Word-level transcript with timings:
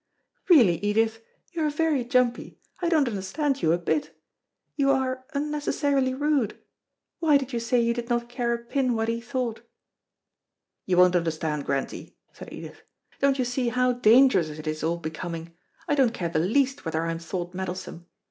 "Really, 0.49 0.79
Edith, 0.79 1.21
you 1.51 1.63
are 1.63 1.69
very 1.69 2.03
jumpy; 2.03 2.59
I 2.81 2.89
don't 2.89 3.07
understand 3.07 3.61
you 3.61 3.71
a 3.71 3.77
bit. 3.77 4.17
You 4.75 4.89
are 4.89 5.27
unnecessarily 5.35 6.15
rude. 6.15 6.57
Why 7.19 7.37
did 7.37 7.53
you 7.53 7.59
say 7.59 7.79
you 7.81 7.93
did 7.93 8.09
not 8.09 8.27
care 8.27 8.51
a 8.51 8.57
pin 8.57 8.95
what 8.95 9.09
he 9.09 9.21
thought?" 9.21 9.61
"You 10.87 10.97
won't 10.97 11.15
understand, 11.15 11.65
Grantie," 11.65 12.17
said 12.33 12.51
Edith. 12.51 12.81
"Don't 13.19 13.37
you 13.37 13.45
see 13.45 13.67
how 13.69 13.93
dangerous 13.93 14.49
it 14.49 14.65
is 14.65 14.83
all 14.83 14.97
becoming? 14.97 15.53
I 15.87 15.93
don't 15.93 16.15
care 16.15 16.29
the 16.29 16.39
least 16.39 16.83
whether 16.83 17.03
I 17.05 17.11
am 17.11 17.19
thought 17.19 17.53
meddlesome. 17.53 18.07